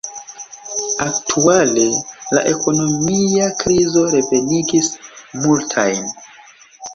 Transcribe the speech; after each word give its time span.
Aktuale, 1.07 1.83
la 2.37 2.43
ekonomia 2.53 3.51
krizo 3.61 4.07
revenigis 4.15 4.91
multajn. 5.45 6.11